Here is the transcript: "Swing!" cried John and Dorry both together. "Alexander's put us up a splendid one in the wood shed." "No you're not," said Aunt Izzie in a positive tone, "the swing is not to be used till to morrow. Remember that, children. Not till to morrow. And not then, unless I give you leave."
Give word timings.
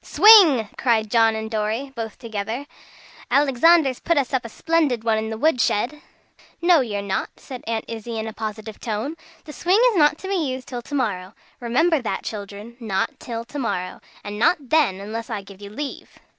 "Swing!" 0.03 0.67
cried 0.79 1.11
John 1.11 1.35
and 1.35 1.51
Dorry 1.51 1.91
both 1.95 2.17
together. 2.17 2.65
"Alexander's 3.29 3.99
put 3.99 4.17
us 4.17 4.33
up 4.33 4.43
a 4.43 4.49
splendid 4.49 5.03
one 5.03 5.19
in 5.19 5.29
the 5.29 5.37
wood 5.37 5.61
shed." 5.61 6.01
"No 6.59 6.79
you're 6.81 7.03
not," 7.03 7.29
said 7.39 7.63
Aunt 7.67 7.85
Izzie 7.87 8.17
in 8.17 8.25
a 8.25 8.33
positive 8.33 8.79
tone, 8.79 9.15
"the 9.45 9.53
swing 9.53 9.79
is 9.91 9.97
not 9.97 10.17
to 10.17 10.27
be 10.27 10.33
used 10.37 10.67
till 10.67 10.81
to 10.81 10.95
morrow. 10.95 11.35
Remember 11.59 12.01
that, 12.01 12.23
children. 12.23 12.77
Not 12.79 13.19
till 13.19 13.45
to 13.45 13.59
morrow. 13.59 14.01
And 14.23 14.39
not 14.39 14.71
then, 14.71 14.99
unless 14.99 15.29
I 15.29 15.43
give 15.43 15.61
you 15.61 15.69
leave." 15.69 16.17